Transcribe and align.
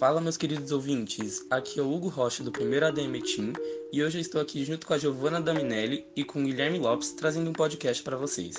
Fala, 0.00 0.18
meus 0.18 0.38
queridos 0.38 0.72
ouvintes. 0.72 1.44
Aqui 1.50 1.78
é 1.78 1.82
o 1.82 1.92
Hugo 1.92 2.08
Rocha 2.08 2.42
do 2.42 2.50
primeiro 2.50 2.86
ADM 2.86 3.20
Team 3.20 3.52
e 3.92 4.02
hoje 4.02 4.16
eu 4.16 4.22
estou 4.22 4.40
aqui 4.40 4.64
junto 4.64 4.86
com 4.86 4.94
a 4.94 4.98
Giovanna 4.98 5.42
Daminelli 5.42 6.06
e 6.16 6.24
com 6.24 6.40
o 6.40 6.42
Guilherme 6.42 6.78
Lopes 6.78 7.12
trazendo 7.12 7.50
um 7.50 7.52
podcast 7.52 8.02
para 8.02 8.16
vocês. 8.16 8.56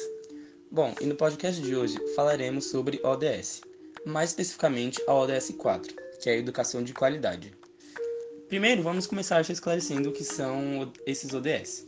Bom, 0.70 0.94
e 1.02 1.06
no 1.08 1.16
podcast 1.16 1.60
de 1.60 1.76
hoje 1.76 1.98
falaremos 2.16 2.66
sobre 2.66 3.02
ODS, 3.04 3.62
mais 4.06 4.30
especificamente 4.30 5.02
a 5.08 5.16
ODS 5.16 5.56
4, 5.58 5.96
que 6.22 6.30
é 6.30 6.34
a 6.34 6.38
educação 6.38 6.84
de 6.84 6.94
qualidade. 6.94 7.52
Primeiro, 8.48 8.84
vamos 8.84 9.08
começar 9.08 9.42
esclarecendo 9.42 10.10
o 10.10 10.14
que 10.14 10.24
são 10.24 10.94
esses 11.08 11.34
ODS. 11.34 11.88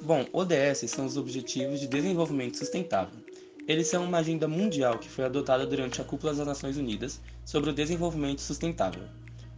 Bom, 0.00 0.24
ODS 0.32 0.90
são 0.90 1.04
os 1.04 1.18
Objetivos 1.18 1.78
de 1.78 1.88
Desenvolvimento 1.88 2.56
Sustentável 2.56 3.20
eles 3.66 3.88
são 3.88 4.04
uma 4.04 4.18
agenda 4.18 4.46
mundial 4.46 4.98
que 4.98 5.08
foi 5.08 5.24
adotada 5.24 5.66
durante 5.66 6.00
a 6.00 6.04
Cúpula 6.04 6.34
das 6.34 6.46
Nações 6.46 6.76
Unidas 6.76 7.20
sobre 7.44 7.70
o 7.70 7.72
Desenvolvimento 7.72 8.42
Sustentável. 8.42 9.04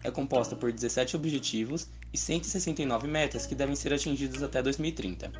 É 0.04 0.10
composta 0.10 0.54
por 0.54 0.70
17 0.70 1.16
objetivos 1.16 1.88
e 2.12 2.18
169 2.18 3.08
metas 3.08 3.46
que 3.46 3.54
devem 3.54 3.74
ser 3.74 3.92
atingidas 3.92 4.42
até 4.42 4.62
2030. 4.62 5.32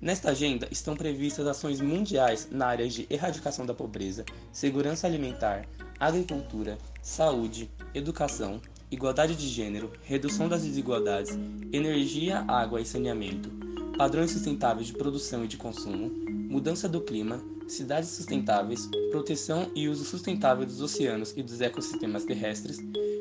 Nesta 0.00 0.30
agenda 0.30 0.66
estão 0.70 0.96
previstas 0.96 1.46
ações 1.46 1.78
mundiais 1.78 2.48
na 2.50 2.68
área 2.68 2.88
de 2.88 3.06
erradicação 3.10 3.66
da 3.66 3.74
pobreza, 3.74 4.24
segurança 4.50 5.06
alimentar, 5.06 5.66
agricultura, 5.98 6.78
saúde, 7.02 7.70
educação, 7.94 8.62
igualdade 8.90 9.36
de 9.36 9.46
gênero, 9.46 9.92
redução 10.04 10.48
das 10.48 10.62
desigualdades, 10.62 11.38
energia, 11.70 12.46
água 12.48 12.80
e 12.80 12.86
saneamento, 12.86 13.50
padrões 13.98 14.30
sustentáveis 14.30 14.86
de 14.86 14.94
produção 14.94 15.44
e 15.44 15.48
de 15.48 15.58
consumo, 15.58 16.29
mudança 16.50 16.88
do 16.88 17.00
clima, 17.00 17.40
cidades 17.68 18.08
sustentáveis, 18.08 18.88
proteção 19.12 19.70
e 19.72 19.88
uso 19.88 20.04
sustentável 20.04 20.66
dos 20.66 20.80
oceanos 20.80 21.32
e 21.36 21.44
dos 21.44 21.60
ecossistemas 21.60 22.24
terrestres, 22.24 22.78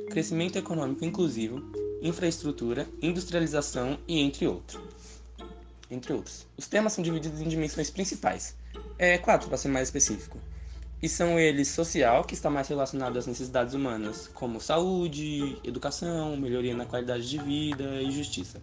crescimento 0.10 0.58
econômico 0.58 1.06
inclusivo, 1.06 1.62
infraestrutura, 2.02 2.88
industrialização 3.00 4.00
e 4.08 4.20
entre 4.20 4.48
outros. 4.48 4.82
Entre 5.92 6.12
outros. 6.12 6.48
Os 6.58 6.68
temas 6.68 6.94
são 6.94 7.04
divididos 7.04 7.40
em 7.40 7.48
dimensões 7.48 7.92
principais, 7.92 8.56
é, 8.98 9.20
quatro 9.20 9.48
para 9.48 9.58
ser 9.58 9.68
mais 9.68 9.90
específico. 9.90 10.40
E 11.00 11.08
são 11.08 11.40
eles 11.40 11.68
social, 11.68 12.24
que 12.24 12.34
está 12.34 12.50
mais 12.50 12.68
relacionado 12.68 13.16
às 13.16 13.28
necessidades 13.28 13.76
humanas, 13.76 14.28
como 14.34 14.60
saúde, 14.60 15.56
educação, 15.64 16.36
melhoria 16.36 16.76
na 16.76 16.86
qualidade 16.86 17.30
de 17.30 17.38
vida 17.38 18.02
e 18.02 18.10
justiça. 18.10 18.60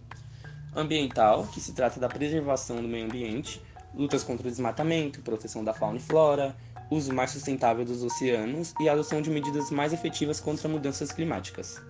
Ambiental, 0.75 1.47
que 1.47 1.61
se 1.61 1.71
trata 1.71 2.01
da 2.01 2.09
preservação 2.09 2.81
do 2.81 2.87
meio 2.87 3.05
ambiente, 3.05 3.61
lutas 3.97 4.23
contra 4.23 4.47
o 4.47 4.51
desmatamento, 4.51 5.21
proteção 5.21 5.63
da 5.63 5.73
fauna 5.73 5.97
e 5.97 6.01
flora, 6.01 6.55
uso 6.89 7.13
mais 7.13 7.31
sustentável 7.31 7.83
dos 7.83 8.03
oceanos 8.03 8.73
e 8.79 8.87
adoção 8.87 9.21
de 9.21 9.29
medidas 9.29 9.71
mais 9.71 9.91
efetivas 9.91 10.39
contra 10.39 10.69
mudanças 10.69 11.11
climáticas. 11.11 11.81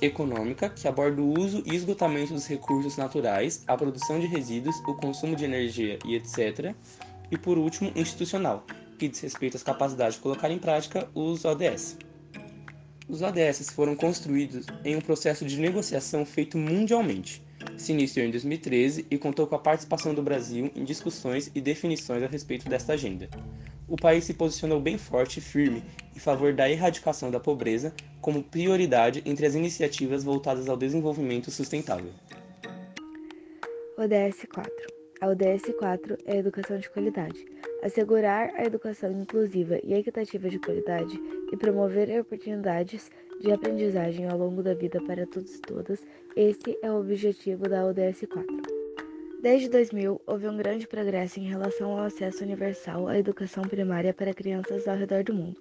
Econômica, 0.00 0.68
que 0.68 0.88
aborda 0.88 1.22
o 1.22 1.38
uso 1.38 1.62
e 1.64 1.74
esgotamento 1.76 2.34
dos 2.34 2.46
recursos 2.46 2.96
naturais, 2.96 3.62
a 3.68 3.76
produção 3.76 4.18
de 4.18 4.26
resíduos, 4.26 4.76
o 4.80 4.94
consumo 4.96 5.36
de 5.36 5.44
energia 5.44 5.98
e 6.04 6.16
etc. 6.16 6.74
E 7.30 7.38
por 7.38 7.56
último, 7.56 7.92
institucional, 7.94 8.66
que 8.98 9.08
diz 9.08 9.20
respeito 9.20 9.56
às 9.56 9.62
capacidades 9.62 10.16
de 10.16 10.22
colocar 10.22 10.50
em 10.50 10.58
prática 10.58 11.08
os 11.14 11.44
ODS. 11.44 11.96
Os 13.08 13.22
ODS 13.22 13.70
foram 13.70 13.94
construídos 13.94 14.66
em 14.84 14.96
um 14.96 15.00
processo 15.00 15.44
de 15.44 15.58
negociação 15.58 16.26
feito 16.26 16.58
mundialmente 16.58 17.42
se 17.76 17.92
iniciou 17.92 18.26
em 18.26 18.30
2013 18.30 19.06
e 19.10 19.18
contou 19.18 19.46
com 19.46 19.54
a 19.54 19.58
participação 19.58 20.14
do 20.14 20.22
Brasil 20.22 20.70
em 20.74 20.84
discussões 20.84 21.50
e 21.54 21.60
definições 21.60 22.22
a 22.22 22.26
respeito 22.26 22.68
desta 22.68 22.92
agenda. 22.92 23.28
O 23.88 23.96
país 23.96 24.24
se 24.24 24.34
posicionou 24.34 24.80
bem 24.80 24.96
forte 24.96 25.38
e 25.38 25.42
firme 25.42 25.82
em 26.14 26.18
favor 26.18 26.52
da 26.52 26.70
erradicação 26.70 27.30
da 27.30 27.40
pobreza 27.40 27.92
como 28.20 28.42
prioridade 28.42 29.22
entre 29.26 29.44
as 29.44 29.54
iniciativas 29.54 30.24
voltadas 30.24 30.68
ao 30.68 30.76
desenvolvimento 30.76 31.50
sustentável. 31.50 32.12
ODS 33.98 34.46
4. 34.52 34.91
A 35.22 35.28
ODS 35.28 35.72
4 35.78 36.18
é 36.24 36.32
a 36.32 36.38
educação 36.38 36.78
de 36.78 36.90
qualidade. 36.90 37.46
Assegurar 37.80 38.52
a 38.56 38.64
educação 38.64 39.12
inclusiva 39.12 39.78
e 39.84 39.94
equitativa 39.94 40.50
de 40.50 40.58
qualidade 40.58 41.16
e 41.52 41.56
promover 41.56 42.10
oportunidades 42.20 43.08
de 43.40 43.52
aprendizagem 43.52 44.28
ao 44.28 44.36
longo 44.36 44.64
da 44.64 44.74
vida 44.74 45.00
para 45.06 45.24
todos 45.24 45.54
e 45.54 45.60
todas, 45.60 46.02
esse 46.34 46.76
é 46.82 46.90
o 46.90 46.98
objetivo 46.98 47.68
da 47.68 47.86
ODS 47.86 48.26
4. 48.28 48.62
Desde 49.40 49.68
2000, 49.68 50.20
houve 50.26 50.48
um 50.48 50.56
grande 50.56 50.88
progresso 50.88 51.38
em 51.38 51.48
relação 51.48 51.92
ao 51.92 52.06
acesso 52.06 52.42
universal 52.42 53.06
à 53.06 53.16
educação 53.16 53.62
primária 53.62 54.12
para 54.12 54.34
crianças 54.34 54.88
ao 54.88 54.96
redor 54.96 55.22
do 55.22 55.34
mundo. 55.34 55.60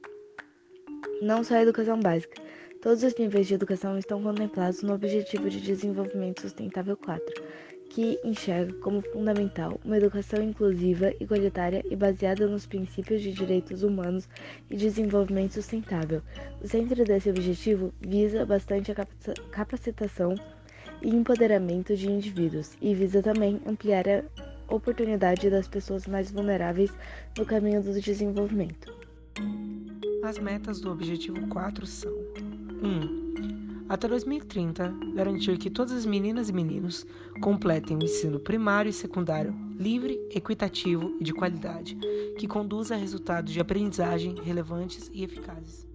Não 1.21 1.43
só 1.43 1.53
a 1.53 1.61
educação 1.61 1.99
básica, 1.99 2.41
todos 2.81 3.03
os 3.03 3.13
níveis 3.13 3.45
de 3.45 3.53
educação 3.53 3.95
estão 3.95 4.23
contemplados 4.23 4.81
no 4.81 4.95
Objetivo 4.95 5.51
de 5.51 5.61
Desenvolvimento 5.61 6.41
Sustentável 6.41 6.97
4, 6.97 7.43
que 7.91 8.17
enxerga 8.23 8.73
como 8.75 9.01
fundamental 9.01 9.77
uma 9.83 9.97
educação 9.97 10.41
inclusiva, 10.41 11.13
igualitária 11.19 11.83
e 11.89 11.95
baseada 11.95 12.47
nos 12.47 12.65
princípios 12.65 13.21
de 13.21 13.33
direitos 13.33 13.83
humanos 13.83 14.29
e 14.69 14.77
desenvolvimento 14.77 15.53
sustentável. 15.55 16.21
O 16.61 16.67
centro 16.69 17.03
desse 17.03 17.29
objetivo 17.29 17.93
visa 17.99 18.45
bastante 18.45 18.93
a 18.93 19.05
capacitação 19.51 20.35
e 21.01 21.09
empoderamento 21.09 21.93
de 21.93 22.09
indivíduos 22.09 22.77
e 22.81 22.95
visa 22.95 23.21
também 23.21 23.59
ampliar 23.67 24.05
a 24.07 24.23
oportunidade 24.73 25.49
das 25.49 25.67
pessoas 25.67 26.07
mais 26.07 26.31
vulneráveis 26.31 26.91
no 27.37 27.45
caminho 27.45 27.83
do 27.83 27.99
desenvolvimento. 27.99 28.95
As 30.23 30.39
metas 30.39 30.79
do 30.79 30.91
objetivo 30.91 31.45
4 31.47 31.85
são: 31.85 32.13
1. 32.81 32.87
Um, 32.87 33.30
até 33.91 34.07
2030, 34.07 34.95
garantir 35.13 35.57
que 35.57 35.69
todas 35.69 35.91
as 35.91 36.05
meninas 36.05 36.47
e 36.47 36.53
meninos 36.53 37.05
completem 37.41 37.97
o 37.97 38.01
ensino 38.01 38.39
primário 38.39 38.89
e 38.89 38.93
secundário 38.93 39.53
livre, 39.77 40.17
equitativo 40.33 41.17
e 41.19 41.25
de 41.25 41.33
qualidade, 41.33 41.97
que 42.37 42.47
conduza 42.47 42.95
a 42.95 42.97
resultados 42.97 43.51
de 43.51 43.59
aprendizagem 43.59 44.35
relevantes 44.41 45.11
e 45.13 45.25
eficazes. 45.25 45.85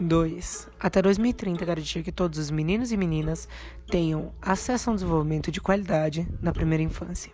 2. 0.00 0.68
Até 0.80 1.00
2030, 1.00 1.64
garantir 1.64 2.02
que 2.02 2.10
todos 2.10 2.40
os 2.40 2.50
meninos 2.50 2.90
e 2.90 2.96
meninas 2.96 3.48
tenham 3.86 4.34
acesso 4.42 4.90
a 4.90 4.92
um 4.92 4.96
desenvolvimento 4.96 5.52
de 5.52 5.60
qualidade 5.60 6.26
na 6.42 6.52
primeira 6.52 6.82
infância. 6.82 7.32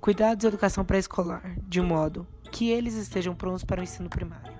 Cuidados 0.00 0.42
e 0.42 0.48
educação 0.48 0.84
pré-escolar, 0.84 1.56
de 1.68 1.80
modo 1.80 2.26
que 2.50 2.68
eles 2.68 2.94
estejam 2.94 3.32
prontos 3.32 3.62
para 3.62 3.80
o 3.80 3.84
ensino 3.84 4.08
primário. 4.08 4.51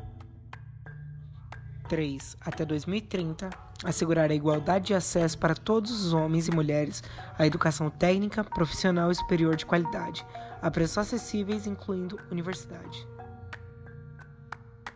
3 1.92 2.38
até 2.40 2.64
2030, 2.64 3.50
assegurar 3.84 4.30
a 4.30 4.34
igualdade 4.34 4.86
de 4.86 4.94
acesso 4.94 5.36
para 5.36 5.54
todos 5.54 5.90
os 5.90 6.14
homens 6.14 6.48
e 6.48 6.50
mulheres 6.50 7.02
à 7.38 7.46
educação 7.46 7.90
técnica, 7.90 8.42
profissional 8.42 9.10
e 9.10 9.14
superior 9.14 9.56
de 9.56 9.66
qualidade, 9.66 10.24
a 10.62 10.70
preços 10.70 10.96
acessíveis, 10.96 11.66
incluindo 11.66 12.18
universidade. 12.30 13.06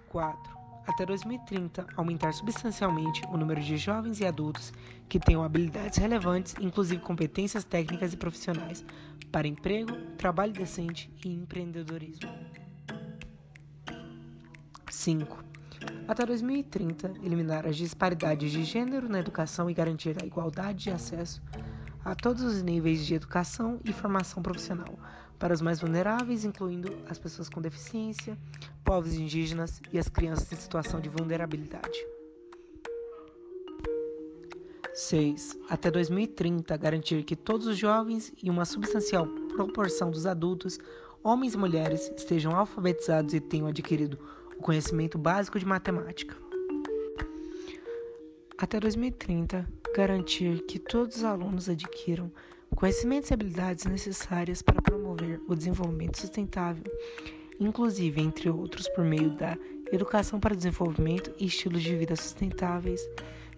4. 0.08 0.56
Até 0.86 1.04
2030, 1.04 1.86
aumentar 1.98 2.32
substancialmente 2.32 3.20
o 3.28 3.36
número 3.36 3.60
de 3.60 3.76
jovens 3.76 4.18
e 4.20 4.24
adultos 4.24 4.72
que 5.06 5.20
tenham 5.20 5.44
habilidades 5.44 5.98
relevantes, 5.98 6.54
inclusive 6.58 7.02
competências 7.02 7.62
técnicas 7.62 8.14
e 8.14 8.16
profissionais, 8.16 8.82
para 9.30 9.46
emprego, 9.46 9.94
trabalho 10.16 10.54
decente 10.54 11.12
e 11.22 11.28
empreendedorismo. 11.28 12.30
5 14.88 15.55
até 16.08 16.24
2030, 16.24 17.14
eliminar 17.22 17.66
as 17.66 17.76
disparidades 17.76 18.52
de 18.52 18.62
gênero 18.62 19.08
na 19.08 19.18
educação 19.18 19.68
e 19.68 19.74
garantir 19.74 20.16
a 20.22 20.26
igualdade 20.26 20.84
de 20.84 20.90
acesso 20.90 21.42
a 22.04 22.14
todos 22.14 22.42
os 22.44 22.62
níveis 22.62 23.04
de 23.04 23.14
educação 23.14 23.80
e 23.84 23.92
formação 23.92 24.40
profissional 24.40 24.96
para 25.38 25.52
os 25.52 25.60
mais 25.60 25.80
vulneráveis, 25.80 26.44
incluindo 26.44 26.96
as 27.08 27.18
pessoas 27.18 27.48
com 27.48 27.60
deficiência, 27.60 28.38
povos 28.84 29.14
indígenas 29.14 29.82
e 29.92 29.98
as 29.98 30.08
crianças 30.08 30.50
em 30.52 30.56
situação 30.56 31.00
de 31.00 31.08
vulnerabilidade. 31.08 31.98
6. 34.94 35.58
Até 35.68 35.90
2030, 35.90 36.74
garantir 36.76 37.22
que 37.24 37.36
todos 37.36 37.66
os 37.66 37.76
jovens 37.76 38.32
e 38.42 38.48
uma 38.48 38.64
substancial 38.64 39.26
proporção 39.54 40.10
dos 40.10 40.24
adultos, 40.24 40.78
homens 41.22 41.54
e 41.54 41.58
mulheres, 41.58 42.10
estejam 42.16 42.56
alfabetizados 42.56 43.34
e 43.34 43.40
tenham 43.40 43.66
adquirido 43.66 44.18
o 44.58 44.62
conhecimento 44.62 45.18
básico 45.18 45.58
de 45.58 45.66
matemática. 45.66 46.36
Até 48.58 48.80
2030, 48.80 49.68
garantir 49.94 50.64
que 50.66 50.78
todos 50.78 51.18
os 51.18 51.24
alunos 51.24 51.68
adquiram 51.68 52.32
conhecimentos 52.74 53.30
e 53.30 53.34
habilidades 53.34 53.84
necessárias 53.84 54.62
para 54.62 54.80
promover 54.80 55.40
o 55.46 55.54
desenvolvimento 55.54 56.18
sustentável, 56.18 56.84
inclusive, 57.60 58.20
entre 58.20 58.50
outros, 58.50 58.88
por 58.88 59.04
meio 59.04 59.30
da 59.30 59.56
educação 59.92 60.40
para 60.40 60.54
desenvolvimento 60.54 61.32
e 61.38 61.46
estilos 61.46 61.82
de 61.82 61.94
vida 61.96 62.16
sustentáveis, 62.16 63.00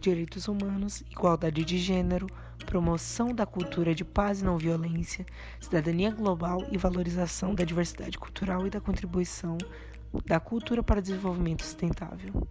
direitos 0.01 0.47
humanos, 0.47 1.03
igualdade 1.11 1.65
de 1.65 1.79
gênero, 1.79 2.27
promoção 2.67 3.35
da 3.35 3.47
cultura 3.47 3.95
de 3.95 4.05
paz 4.05 4.41
e 4.41 4.45
não 4.45 4.59
violência, 4.59 5.25
cidadania 5.61 6.11
global 6.11 6.65
e 6.71 6.77
valorização 6.77 7.55
da 7.55 7.65
diversidade 7.65 8.19
cultural 8.19 8.67
e 8.67 8.71
da 8.71 8.81
contribuição 8.81 9.57
da 10.25 10.41
cultura 10.41 10.83
para 10.83 11.03
desenvolvimento 11.03 11.65
sustentável. 11.65 12.47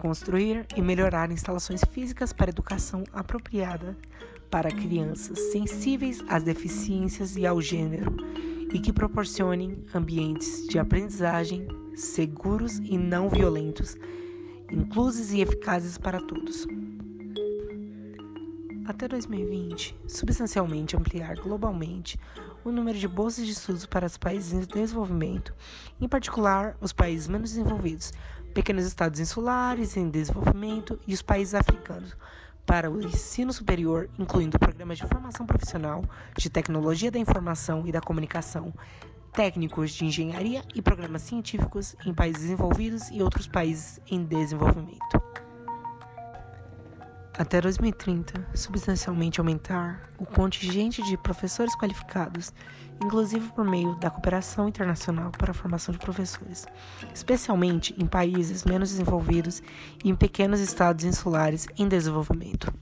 construir 0.00 0.64
e 0.76 0.80
melhorar 0.80 1.30
instalações 1.32 1.82
físicas 1.90 2.32
para 2.32 2.50
educação 2.50 3.02
apropriada 3.12 3.96
para 4.50 4.70
crianças 4.70 5.38
sensíveis 5.52 6.22
às 6.28 6.42
deficiências 6.42 7.36
e 7.36 7.46
ao 7.46 7.60
gênero 7.60 8.16
e 8.72 8.78
que 8.78 8.92
proporcionem 8.92 9.84
ambientes 9.94 10.66
de 10.68 10.78
aprendizagem 10.78 11.66
seguros 11.94 12.78
e 12.78 12.96
não 12.96 13.28
violentos, 13.28 13.96
inclusos 14.70 15.32
e 15.32 15.40
eficazes 15.40 15.98
para 15.98 16.20
todos. 16.20 16.66
Até 18.88 19.06
2020, 19.06 19.94
substancialmente 20.08 20.96
ampliar 20.96 21.36
globalmente 21.36 22.18
o 22.64 22.72
número 22.72 22.98
de 22.98 23.06
bolsas 23.06 23.44
de 23.44 23.52
estudos 23.52 23.84
para 23.84 24.06
os 24.06 24.16
países 24.16 24.54
em 24.54 24.60
desenvolvimento, 24.60 25.54
em 26.00 26.08
particular 26.08 26.74
os 26.80 26.90
países 26.90 27.28
menos 27.28 27.50
desenvolvidos, 27.50 28.14
pequenos 28.54 28.86
estados 28.86 29.20
insulares 29.20 29.94
em 29.98 30.08
desenvolvimento 30.08 30.98
e 31.06 31.12
os 31.12 31.20
países 31.20 31.54
africanos, 31.54 32.16
para 32.64 32.90
o 32.90 33.02
ensino 33.02 33.52
superior, 33.52 34.08
incluindo 34.18 34.58
programas 34.58 34.96
de 34.96 35.06
formação 35.06 35.44
profissional, 35.44 36.02
de 36.34 36.48
tecnologia 36.48 37.10
da 37.10 37.18
informação 37.18 37.86
e 37.86 37.92
da 37.92 38.00
comunicação, 38.00 38.72
técnicos 39.34 39.90
de 39.90 40.06
engenharia 40.06 40.64
e 40.74 40.80
programas 40.80 41.20
científicos 41.20 41.94
em 42.06 42.14
países 42.14 42.40
desenvolvidos 42.40 43.10
e 43.10 43.20
outros 43.22 43.46
países 43.46 44.00
em 44.10 44.24
desenvolvimento 44.24 45.18
até 47.38 47.60
2030, 47.60 48.48
substancialmente 48.52 49.38
aumentar 49.38 50.10
o 50.18 50.26
contingente 50.26 51.00
de 51.04 51.16
professores 51.16 51.74
qualificados, 51.76 52.52
inclusive 53.02 53.48
por 53.52 53.64
meio 53.64 53.94
da 53.94 54.10
cooperação 54.10 54.68
internacional 54.68 55.30
para 55.30 55.52
a 55.52 55.54
formação 55.54 55.92
de 55.92 56.00
professores, 56.00 56.66
especialmente 57.14 57.94
em 57.96 58.06
países 58.06 58.64
menos 58.64 58.90
desenvolvidos 58.90 59.62
e 60.04 60.10
em 60.10 60.16
pequenos 60.16 60.58
estados 60.58 61.04
insulares 61.04 61.68
em 61.78 61.86
desenvolvimento. 61.86 62.74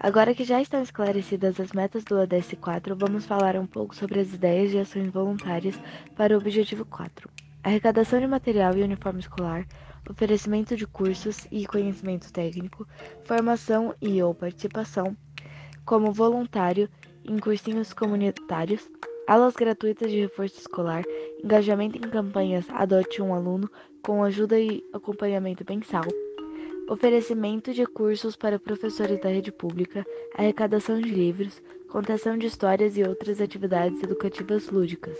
Agora 0.00 0.34
que 0.34 0.44
já 0.44 0.60
estão 0.60 0.82
esclarecidas 0.82 1.60
as 1.60 1.72
metas 1.72 2.02
do 2.02 2.16
ODS 2.16 2.54
4, 2.60 2.96
vamos 2.96 3.26
falar 3.26 3.56
um 3.56 3.66
pouco 3.66 3.94
sobre 3.94 4.18
as 4.18 4.32
ideias 4.32 4.72
de 4.72 4.78
ações 4.78 5.08
voluntárias 5.08 5.78
para 6.16 6.34
o 6.34 6.38
Objetivo 6.38 6.84
4. 6.84 7.30
Arrecadação 7.68 8.18
de 8.18 8.26
material 8.26 8.74
e 8.78 8.82
uniforme 8.82 9.20
escolar, 9.20 9.66
oferecimento 10.08 10.74
de 10.74 10.86
cursos 10.86 11.46
e 11.52 11.66
conhecimento 11.66 12.32
técnico, 12.32 12.88
formação 13.24 13.94
e 14.00 14.22
ou 14.22 14.34
participação 14.34 15.14
como 15.84 16.10
voluntário 16.10 16.88
em 17.22 17.38
cursinhos 17.38 17.92
comunitários, 17.92 18.88
aulas 19.26 19.52
gratuitas 19.52 20.10
de 20.10 20.18
reforço 20.18 20.58
escolar, 20.58 21.04
engajamento 21.44 21.98
em 21.98 22.08
campanhas 22.08 22.64
Adote 22.70 23.20
um 23.20 23.34
Aluno 23.34 23.70
com 24.02 24.24
ajuda 24.24 24.58
e 24.58 24.82
acompanhamento 24.94 25.62
mensal, 25.68 26.06
oferecimento 26.88 27.74
de 27.74 27.84
cursos 27.84 28.34
para 28.34 28.58
professores 28.58 29.20
da 29.20 29.28
rede 29.28 29.52
pública, 29.52 30.06
arrecadação 30.34 30.98
de 30.98 31.10
livros, 31.10 31.62
contação 31.90 32.38
de 32.38 32.46
histórias 32.46 32.96
e 32.96 33.02
outras 33.02 33.42
atividades 33.42 34.02
educativas 34.02 34.70
lúdicas. 34.70 35.18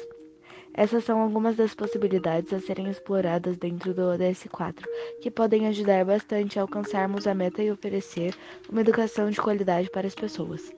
Essas 0.74 1.04
são 1.04 1.20
algumas 1.20 1.56
das 1.56 1.74
possibilidades 1.74 2.52
a 2.52 2.60
serem 2.60 2.88
exploradas 2.88 3.56
dentro 3.56 3.92
do 3.92 4.02
ODS 4.02 4.46
4, 4.50 4.88
que 5.20 5.30
podem 5.30 5.66
ajudar 5.66 6.04
bastante 6.04 6.58
a 6.58 6.62
alcançarmos 6.62 7.26
a 7.26 7.34
meta 7.34 7.62
e 7.62 7.70
oferecer 7.70 8.34
uma 8.70 8.80
educação 8.80 9.30
de 9.30 9.40
qualidade 9.40 9.90
para 9.90 10.06
as 10.06 10.14
pessoas. 10.14 10.72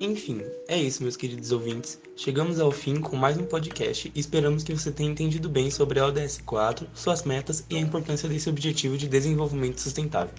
Enfim, 0.00 0.42
é 0.66 0.76
isso, 0.76 1.02
meus 1.02 1.16
queridos 1.16 1.52
ouvintes. 1.52 2.00
Chegamos 2.16 2.58
ao 2.58 2.72
fim 2.72 3.00
com 3.00 3.16
mais 3.16 3.38
um 3.38 3.44
podcast 3.44 4.10
e 4.12 4.18
esperamos 4.18 4.64
que 4.64 4.74
você 4.74 4.90
tenha 4.90 5.10
entendido 5.10 5.48
bem 5.48 5.70
sobre 5.70 6.00
a 6.00 6.06
ODS 6.06 6.42
4, 6.44 6.88
suas 6.92 7.22
metas 7.22 7.64
e 7.70 7.76
a 7.76 7.80
importância 7.80 8.28
desse 8.28 8.50
objetivo 8.50 8.98
de 8.98 9.08
desenvolvimento 9.08 9.80
sustentável. 9.80 10.34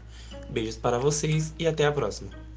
Beijos 0.50 0.76
para 0.76 1.00
vocês 1.00 1.54
e 1.58 1.66
até 1.66 1.86
a 1.86 1.92
próxima! 1.92 2.53